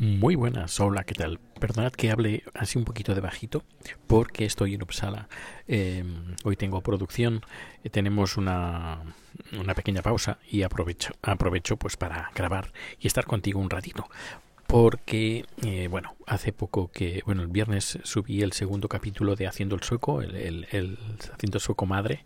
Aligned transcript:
Muy 0.00 0.34
buenas, 0.34 0.80
hola, 0.80 1.04
¿qué 1.04 1.12
tal? 1.12 1.38
Perdonad 1.60 1.92
que 1.92 2.10
hable 2.10 2.42
así 2.54 2.78
un 2.78 2.86
poquito 2.86 3.14
de 3.14 3.20
bajito 3.20 3.64
porque 4.06 4.46
estoy 4.46 4.72
en 4.72 4.82
Uppsala. 4.82 5.28
Eh, 5.68 6.02
hoy 6.42 6.56
tengo 6.56 6.80
producción, 6.80 7.42
eh, 7.84 7.90
tenemos 7.90 8.38
una, 8.38 9.02
una 9.52 9.74
pequeña 9.74 10.00
pausa 10.00 10.38
y 10.50 10.62
aprovecho, 10.62 11.12
aprovecho 11.20 11.76
pues 11.76 11.98
para 11.98 12.30
grabar 12.34 12.72
y 12.98 13.08
estar 13.08 13.26
contigo 13.26 13.60
un 13.60 13.68
ratito. 13.68 14.08
Porque, 14.66 15.44
eh, 15.66 15.88
bueno, 15.88 16.16
hace 16.26 16.54
poco 16.54 16.90
que, 16.90 17.22
bueno, 17.26 17.42
el 17.42 17.48
viernes 17.48 17.98
subí 18.02 18.40
el 18.40 18.54
segundo 18.54 18.88
capítulo 18.88 19.36
de 19.36 19.48
Haciendo 19.48 19.76
el 19.76 19.82
Sueco, 19.82 20.22
el, 20.22 20.66
Haciendo 21.30 21.58
el 21.58 21.62
Sueco 21.62 21.84
Madre. 21.84 22.22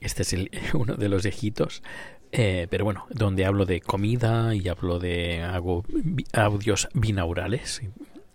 Este 0.00 0.22
es 0.22 0.32
el, 0.32 0.52
uno 0.74 0.94
de 0.94 1.08
los 1.08 1.24
viejitos. 1.24 1.82
Eh, 2.38 2.66
pero 2.68 2.84
bueno, 2.84 3.06
donde 3.08 3.46
hablo 3.46 3.64
de 3.64 3.80
comida 3.80 4.54
y 4.54 4.68
hablo 4.68 4.98
de 4.98 5.42
hago 5.42 5.84
audios 6.34 6.86
binaurales. 6.92 7.80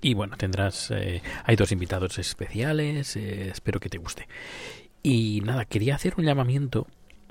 Y 0.02 0.16
bueno, 0.16 0.38
tendrás, 0.38 0.90
eh, 0.90 1.22
hay 1.44 1.55
dos 1.55 1.72
invitados 1.72 2.18
especiales, 2.18 3.16
eh, 3.16 3.50
espero 3.50 3.80
que 3.80 3.90
te 3.90 4.00
guste. 4.00 4.28
Y 5.04 5.42
nada, 5.45 5.66
quería 5.66 5.94
hacer 5.94 6.16
un 6.18 6.26
llamamiento, 6.26 6.88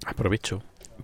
aprovecho, 0.06 0.62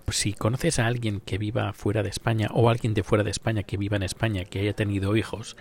si 0.09 0.35
conoces 0.35 0.79
a 0.79 0.87
alguien 0.87 1.19
que 1.19 1.37
viva 1.37 1.73
fuera 1.73 2.05
de 2.05 2.11
España 2.11 2.49
o 2.53 2.71
alguien 2.71 2.95
de 2.95 3.03
fuera 3.03 3.25
de 3.25 3.33
España 3.33 3.65
que 3.65 3.77
viva 3.77 3.97
en 3.97 4.05
España, 4.05 4.45
que 4.45 4.61
haya 4.61 4.73
tenido 4.73 5.17
hijos, 5.17 5.57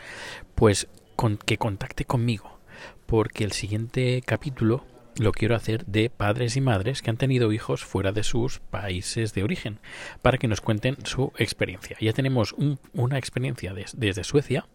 pues 0.54 0.88
con, 1.16 1.38
que 1.38 1.58
contacte 1.58 2.06
conmigo, 2.06 2.60
porque 3.08 3.44
el 3.44 3.54
siguiente 3.54 4.22
capítulo 4.24 4.86
lo 5.18 5.32
quiero 5.32 5.56
hacer 5.56 5.86
de 5.86 6.10
padres 6.10 6.56
y 6.58 6.62
madres 6.62 7.02
que 7.02 7.10
han 7.10 7.18
tenido 7.18 7.52
hijos 7.52 7.84
fuera 7.84 8.12
de 8.12 8.24
sus 8.24 8.60
países 8.60 9.34
de 9.34 9.44
origen, 9.44 9.80
para 10.22 10.38
que 10.38 10.48
nos 10.48 10.62
cuenten 10.62 10.98
su 11.06 11.32
experiencia. 11.38 11.98
Ya 12.00 12.14
tenemos 12.14 12.54
un, 12.54 12.80
una 12.94 13.18
experiencia 13.18 13.74
desde 13.74 14.24
Suecia, 14.24 14.68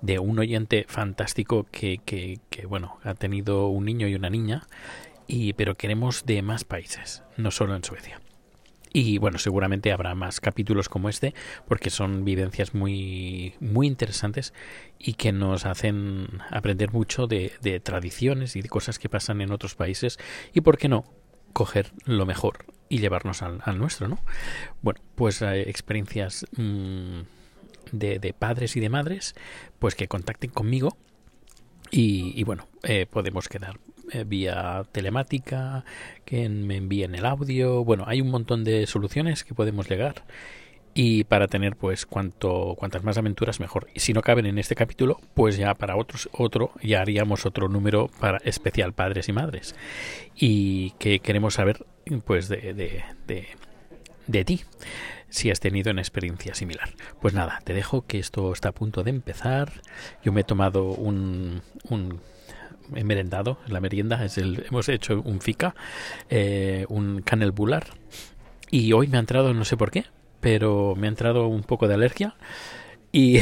de 0.00 0.18
un 0.18 0.38
oyente 0.38 0.84
fantástico 0.88 1.66
que, 1.70 1.98
que, 2.04 2.38
que, 2.50 2.66
bueno, 2.66 2.98
ha 3.02 3.14
tenido 3.14 3.68
un 3.68 3.84
niño 3.84 4.08
y 4.08 4.14
una 4.14 4.30
niña, 4.30 4.66
y, 5.26 5.52
pero 5.54 5.76
queremos 5.76 6.24
de 6.26 6.42
más 6.42 6.64
países, 6.64 7.22
no 7.36 7.50
solo 7.50 7.74
en 7.74 7.84
Suecia. 7.84 8.20
Y 8.92 9.18
bueno, 9.18 9.38
seguramente 9.38 9.92
habrá 9.92 10.14
más 10.14 10.40
capítulos 10.40 10.88
como 10.88 11.08
este, 11.08 11.34
porque 11.66 11.90
son 11.90 12.24
vivencias 12.24 12.74
muy, 12.74 13.54
muy 13.60 13.86
interesantes 13.86 14.52
y 14.98 15.14
que 15.14 15.32
nos 15.32 15.64
hacen 15.64 16.28
aprender 16.50 16.92
mucho 16.92 17.26
de, 17.26 17.52
de 17.62 17.80
tradiciones 17.80 18.54
y 18.56 18.62
de 18.62 18.68
cosas 18.68 18.98
que 18.98 19.08
pasan 19.08 19.40
en 19.40 19.50
otros 19.50 19.74
países. 19.74 20.18
Y 20.52 20.60
por 20.60 20.76
qué 20.76 20.88
no, 20.88 21.04
coger 21.52 21.92
lo 22.04 22.26
mejor 22.26 22.66
y 22.88 22.98
llevarnos 22.98 23.42
al, 23.42 23.78
nuestro, 23.78 24.08
¿no? 24.08 24.18
Bueno, 24.82 25.00
pues 25.14 25.40
eh, 25.42 25.62
experiencias 25.68 26.46
mmm, 26.56 27.20
de, 27.92 28.18
de, 28.18 28.34
padres 28.34 28.76
y 28.76 28.80
de 28.80 28.88
madres, 28.88 29.34
pues 29.78 29.94
que 29.94 30.08
contacten 30.08 30.50
conmigo 30.50 30.96
y, 31.90 32.38
y 32.38 32.44
bueno, 32.44 32.68
eh, 32.82 33.06
podemos 33.06 33.48
quedar 33.48 33.78
eh, 34.12 34.24
vía 34.24 34.84
telemática, 34.92 35.84
que 36.24 36.48
me 36.48 36.76
envíen 36.76 37.14
el 37.14 37.26
audio. 37.26 37.84
Bueno, 37.84 38.04
hay 38.06 38.20
un 38.20 38.30
montón 38.30 38.64
de 38.64 38.86
soluciones 38.86 39.44
que 39.44 39.54
podemos 39.54 39.88
llegar. 39.88 40.24
Y 40.94 41.24
para 41.24 41.48
tener 41.48 41.76
pues 41.76 42.04
cuanto 42.04 42.74
cuantas 42.76 43.02
más 43.02 43.16
aventuras 43.16 43.60
mejor. 43.60 43.88
Y 43.94 44.00
si 44.00 44.12
no 44.12 44.20
caben 44.20 44.44
en 44.44 44.58
este 44.58 44.74
capítulo, 44.74 45.18
pues 45.32 45.56
ya 45.56 45.74
para 45.74 45.96
otros 45.96 46.28
otro 46.32 46.72
ya 46.82 47.00
haríamos 47.00 47.46
otro 47.46 47.68
número 47.68 48.10
para 48.20 48.38
especial 48.44 48.92
padres 48.92 49.28
y 49.28 49.32
madres. 49.32 49.74
Y 50.36 50.90
que 50.98 51.20
queremos 51.20 51.54
saber 51.54 51.86
pues 52.26 52.48
de, 52.48 52.74
de, 52.74 53.04
de, 53.26 53.48
de 54.26 54.44
ti 54.44 54.60
si 55.30 55.50
has 55.50 55.60
tenido 55.60 55.90
una 55.90 56.02
experiencia 56.02 56.54
similar. 56.54 56.90
Pues 57.22 57.32
nada, 57.32 57.60
te 57.64 57.72
dejo 57.72 58.06
que 58.06 58.18
esto 58.18 58.52
está 58.52 58.68
a 58.68 58.72
punto 58.72 59.02
de 59.02 59.10
empezar. 59.10 59.72
Yo 60.22 60.30
me 60.30 60.42
he 60.42 60.44
tomado 60.44 60.84
un, 60.84 61.62
un 61.88 62.20
he 62.94 63.04
merendado, 63.04 63.58
la 63.66 63.80
merienda 63.80 64.24
es 64.24 64.38
el, 64.38 64.64
hemos 64.68 64.88
hecho 64.88 65.20
un 65.24 65.40
fika, 65.40 65.74
eh, 66.30 66.86
un 66.88 67.22
canel 67.22 67.52
bular 67.52 67.84
y 68.70 68.92
hoy 68.92 69.06
me 69.06 69.18
ha 69.18 69.20
entrado, 69.20 69.52
no 69.52 69.64
sé 69.64 69.76
por 69.76 69.90
qué, 69.90 70.06
pero 70.40 70.94
me 70.96 71.06
ha 71.06 71.10
entrado 71.10 71.46
un 71.46 71.62
poco 71.62 71.88
de 71.88 71.94
alergia. 71.94 72.34
Y, 73.12 73.38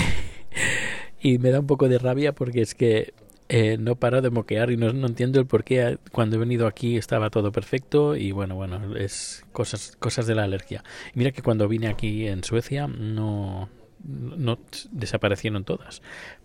y 1.20 1.38
me 1.38 1.50
da 1.50 1.60
un 1.60 1.66
poco 1.66 1.88
de 1.88 1.98
rabia 1.98 2.34
porque 2.34 2.62
es 2.62 2.74
que 2.74 3.14
eh, 3.48 3.78
no 3.78 3.96
paro 3.96 4.22
de 4.22 4.30
moquear 4.30 4.70
y 4.70 4.76
no, 4.76 4.92
no, 4.92 5.06
entiendo 5.06 5.40
el 5.40 5.46
por 5.46 5.64
qué 5.64 5.98
cuando 6.12 6.36
he 6.36 6.38
venido 6.38 6.66
aquí 6.66 6.96
estaba 6.96 7.30
todo 7.30 7.50
perfecto 7.52 8.14
y 8.14 8.32
bueno, 8.32 8.54
bueno, 8.54 8.96
es 8.96 9.44
cosas, 9.52 9.96
cosas 9.98 10.26
de 10.26 10.34
la 10.34 10.44
alergia. 10.44 10.84
Mira 11.14 11.32
que 11.32 11.42
cuando 11.42 11.66
vine 11.66 11.88
aquí 11.88 12.28
en 12.28 12.44
Suecia 12.44 12.86
no, 12.86 13.68
no 14.04 14.58
desaparecieron 14.90 15.64
todas, 15.64 16.02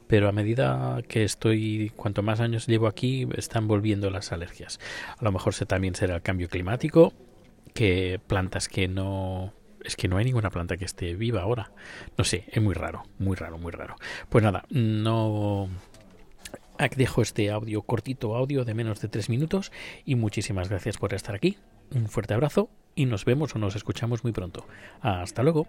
pero 0.08 0.28
a 0.28 0.32
medida 0.32 1.02
que 1.08 1.24
estoy, 1.24 1.92
cuanto 1.96 2.24
más 2.24 2.40
años 2.40 2.68
llevo 2.68 2.88
aquí, 2.88 3.28
están 3.36 3.68
volviendo 3.68 4.10
las 4.10 4.32
alergias. 4.32 4.80
A 5.18 5.24
lo 5.24 5.32
mejor 5.32 5.54
también 5.66 5.96
será 5.96 6.16
el 6.16 6.22
cambio 6.22 6.50
climático, 6.50 7.14
que 7.74 8.20
plantas 8.28 8.70
que 8.70 8.88
no 8.88 9.54
es 9.84 9.96
que 9.96 10.08
no 10.08 10.18
hay 10.18 10.26
ninguna 10.26 10.50
planta 10.50 10.78
que 10.78 10.86
esté 10.86 11.16
viva 11.16 11.42
ahora. 11.42 11.72
No 12.18 12.24
sé, 12.24 12.46
es 12.48 12.62
muy 12.62 12.74
raro, 12.74 13.04
muy 13.20 13.36
raro, 13.36 13.60
muy 13.60 13.72
raro. 13.72 13.96
Pues 14.30 14.44
nada, 14.44 14.66
no 14.70 15.70
dejo 16.96 17.22
este 17.22 17.52
audio 17.52 17.84
cortito, 17.84 18.36
audio 18.36 18.66
de 18.66 18.74
menos 18.74 19.00
de 19.02 19.08
tres 19.08 19.30
minutos 19.30 19.72
y 20.04 20.16
muchísimas 20.16 20.70
gracias 20.70 20.98
por 20.98 21.14
estar 21.14 21.36
aquí. 21.36 21.58
Un 21.94 22.08
fuerte 22.08 22.34
abrazo 22.34 22.70
y 22.96 23.06
nos 23.06 23.26
vemos 23.26 23.56
o 23.56 23.60
nos 23.60 23.76
escuchamos 23.76 24.24
muy 24.24 24.34
pronto. 24.34 24.66
Hasta 25.02 25.44
luego. 25.44 25.68